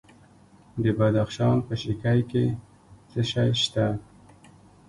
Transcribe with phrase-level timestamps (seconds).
[0.83, 2.45] د بدخشان په شکی کې
[3.09, 3.85] څه شی شته؟